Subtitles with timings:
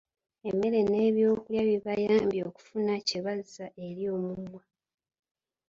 [0.49, 4.61] Emmere n’ebyokulya bibayambe okufuna kye bazza eri omumwa.